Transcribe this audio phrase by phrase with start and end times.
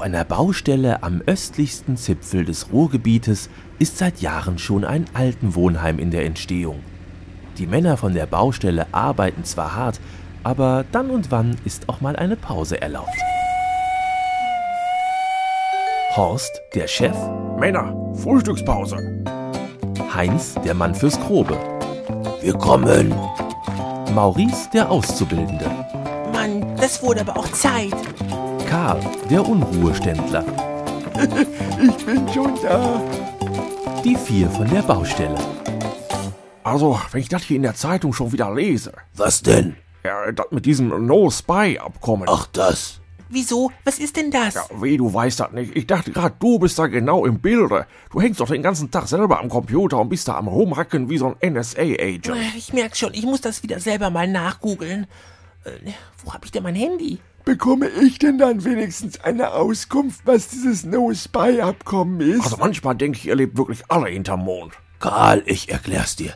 [0.00, 6.10] Auf einer Baustelle am östlichsten Zipfel des Ruhrgebietes ist seit Jahren schon ein Altenwohnheim in
[6.10, 6.80] der Entstehung.
[7.58, 10.00] Die Männer von der Baustelle arbeiten zwar hart,
[10.42, 13.14] aber dann und wann ist auch mal eine Pause erlaubt.
[16.16, 17.16] Horst, der Chef,
[17.58, 18.96] Männer, Frühstückspause.
[20.14, 21.58] Heinz, der Mann fürs Grobe,
[22.40, 23.14] Wir kommen.
[24.14, 25.66] Maurice, der Auszubildende,
[26.32, 27.92] Mann, das wurde aber auch Zeit.
[28.70, 30.44] Karl, der Unruheständler,
[31.82, 33.02] Ich bin schon da.
[34.04, 35.34] die vier von der Baustelle.
[36.62, 39.74] Also, wenn ich das hier in der Zeitung schon wieder lese, Was denn?
[40.04, 42.28] ja, das mit diesem No-Spy-Abkommen.
[42.30, 43.00] Ach, das.
[43.28, 43.72] Wieso?
[43.82, 44.54] Was ist denn das?
[44.54, 45.74] Ja, wie, du weißt das nicht.
[45.76, 47.86] Ich dachte gerade, du bist da genau im Bilde.
[48.12, 51.18] Du hängst doch den ganzen Tag selber am Computer und bist da am Rumhacken wie
[51.18, 52.36] so ein NSA-Agent.
[52.56, 55.08] Ich merk schon, ich muss das wieder selber mal nachgoogeln.
[55.64, 55.90] Äh,
[56.24, 57.18] wo hab ich denn mein Handy?
[57.44, 62.44] Bekomme ich denn dann wenigstens eine Auskunft, was dieses No-Spy-Abkommen ist?
[62.44, 64.74] Also manchmal denke ich, ihr lebt wirklich alle hinterm Mond.
[64.98, 66.34] Karl, ich erklär's dir.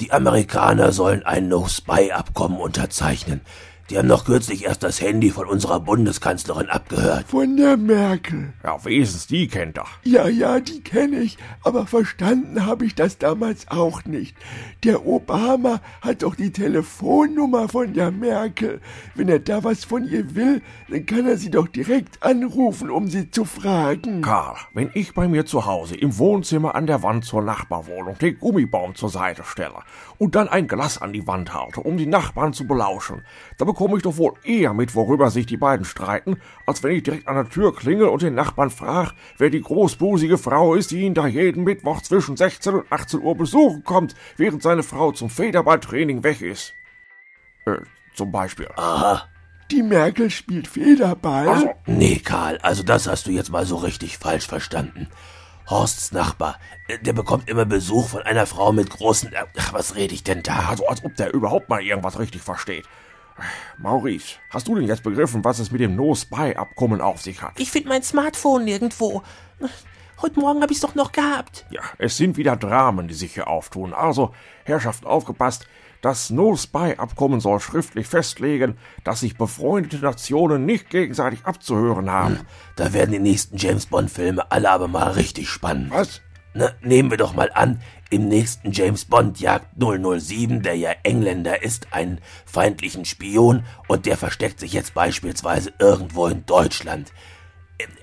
[0.00, 3.42] Die Amerikaner sollen ein No-Spy-Abkommen unterzeichnen.
[3.88, 7.26] Die haben noch kürzlich erst das Handy von unserer Bundeskanzlerin abgehört.
[7.28, 8.52] Von der Merkel.
[8.64, 9.86] Ja, wenigstens die kennt er.
[10.02, 14.36] Ja, ja, die kenne ich, aber verstanden habe ich das damals auch nicht.
[14.82, 18.80] Der Obama hat doch die Telefonnummer von der Merkel.
[19.14, 23.08] Wenn er da was von ihr will, dann kann er sie doch direkt anrufen, um
[23.08, 24.20] sie zu fragen.
[24.20, 28.36] Karl, wenn ich bei mir zu Hause im Wohnzimmer an der Wand zur Nachbarwohnung den
[28.36, 29.78] Gummibaum zur Seite stelle
[30.18, 33.22] und dann ein Glas an die Wand halte, um die Nachbarn zu belauschen,
[33.58, 37.02] da bekomme ich doch wohl eher mit, worüber sich die beiden streiten, als wenn ich
[37.02, 41.02] direkt an der Tür klingel und den Nachbarn frage, wer die großbusige Frau ist, die
[41.02, 45.28] ihn da jeden Mittwoch zwischen 16 und 18 Uhr besuchen kommt, während seine Frau zum
[45.28, 46.74] Federballtraining weg ist.
[47.66, 47.80] Äh,
[48.14, 48.66] zum Beispiel.
[48.76, 49.28] Aha.
[49.70, 51.46] Die Merkel spielt Federball.
[51.46, 55.08] Also, Nee, Karl, also das hast du jetzt mal so richtig falsch verstanden.
[55.68, 59.34] Horsts Nachbar, äh, der bekommt immer Besuch von einer Frau mit großen...
[59.34, 60.70] äh, Ach, was rede ich denn da?
[60.70, 62.86] Also als ob der überhaupt mal irgendwas richtig versteht.
[63.78, 67.52] Maurice, hast du denn jetzt begriffen, was es mit dem No-Spy-Abkommen auf sich hat?
[67.58, 69.22] Ich finde mein Smartphone nirgendwo.
[70.22, 71.66] Heute Morgen hab ich's doch noch gehabt.
[71.70, 73.92] Ja, es sind wieder Dramen, die sich hier auftun.
[73.92, 75.66] Also, Herrschaften, aufgepasst.
[76.00, 82.40] Das No-Spy-Abkommen soll schriftlich festlegen, dass sich befreundete Nationen nicht gegenseitig abzuhören haben.
[82.76, 85.90] Da werden die nächsten James-Bond-Filme alle aber mal richtig spannend.
[85.90, 86.22] Was?
[86.58, 91.62] Na, nehmen wir doch mal an, im nächsten James Bond jagt 007, der ja Engländer
[91.62, 97.12] ist, einen feindlichen Spion und der versteckt sich jetzt beispielsweise irgendwo in Deutschland.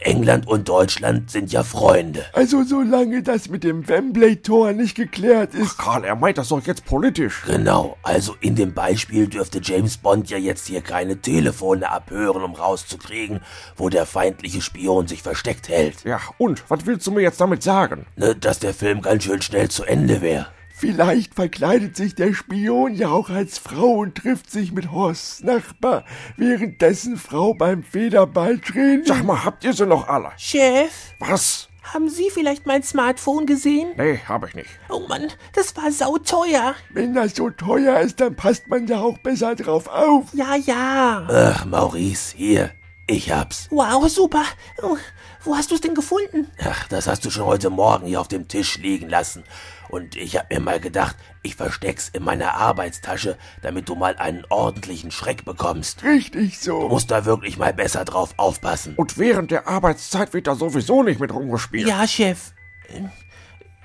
[0.01, 2.25] England und Deutschland sind ja Freunde.
[2.33, 5.77] Also solange das mit dem Wembley-Tor nicht geklärt ist.
[5.77, 7.43] Karl, er meint das doch jetzt politisch.
[7.45, 12.53] Genau, also in dem Beispiel dürfte James Bond ja jetzt hier keine Telefone abhören, um
[12.53, 13.41] rauszukriegen,
[13.75, 16.03] wo der feindliche Spion sich versteckt hält.
[16.03, 18.05] Ja, und, was willst du mir jetzt damit sagen?
[18.15, 20.47] Ne, dass der Film ganz schön schnell zu Ende wäre.
[20.83, 26.03] Vielleicht verkleidet sich der Spion ja auch als Frau und trifft sich mit Horsts Nachbar,
[26.35, 29.05] währenddessen Frau beim Federballtraining.
[29.05, 30.33] Sag mal, habt ihr sie noch alle?
[30.35, 31.69] Chef, Was?
[31.83, 33.91] haben Sie vielleicht mein Smartphone gesehen?
[33.95, 34.69] Nee, hab ich nicht.
[34.89, 36.75] Oh Mann, das war sauteuer.
[36.89, 40.33] Wenn das so teuer ist, dann passt man ja auch besser drauf auf.
[40.33, 41.25] Ja, ja.
[41.29, 42.71] Ach, Maurice, hier,
[43.13, 43.67] ich hab's.
[43.71, 44.43] Wow, super.
[44.81, 44.97] Oh,
[45.43, 46.47] Wo hast du's denn gefunden?
[46.63, 49.43] Ach, das hast du schon heute Morgen hier auf dem Tisch liegen lassen.
[49.89, 54.45] Und ich hab mir mal gedacht, ich versteck's in meiner Arbeitstasche, damit du mal einen
[54.49, 56.03] ordentlichen Schreck bekommst.
[56.03, 56.87] Richtig Du so.
[56.89, 58.95] musst da wirklich mal besser drauf aufpassen.
[58.95, 61.87] Und während der Arbeitszeit wird da sowieso nicht mit rumgespielt.
[61.87, 62.53] Ja, Chef.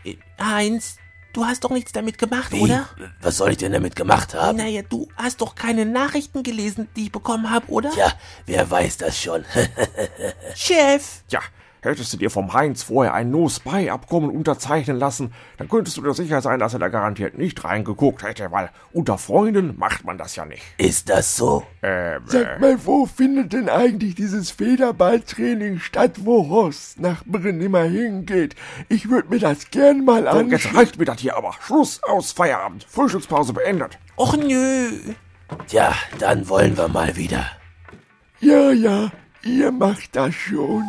[0.05, 0.97] Äh, Heinz,
[1.33, 2.61] du hast doch nichts damit gemacht, Wie?
[2.61, 2.89] oder?
[3.21, 4.59] Was soll ich denn damit gemacht haben?
[4.59, 7.91] Naja, du hast doch keine Nachrichten gelesen, die ich bekommen habe, oder?
[7.91, 8.13] Tja,
[8.47, 9.45] wer weiß das schon.
[10.55, 11.23] Chef!
[11.29, 11.41] Ja,
[11.83, 16.41] hättest du dir vom Heinz vorher ein No-Spy-Abkommen unterzeichnen lassen, dann könntest du dir sicher
[16.41, 20.45] sein, dass er da garantiert nicht reingeguckt hätte, weil unter Freunden macht man das ja
[20.45, 20.63] nicht.
[20.79, 21.65] Ist das so?
[21.83, 28.55] Ähm, Sag mal, wo findet denn eigentlich dieses Federballtraining statt, wo Horsts Nachbarin immer hingeht?
[28.89, 30.77] Ich würde mir das gern mal so, jetzt anschauen.
[30.77, 31.55] reicht mir das hier aber.
[31.61, 32.87] Schluss, aus, Feierabend.
[32.89, 33.99] Frühstückspause beendet.
[34.17, 34.91] Och nö.
[35.67, 37.47] Tja, dann wollen wir mal wieder.
[38.41, 39.11] Ja, ja,
[39.43, 40.85] ihr macht das schon.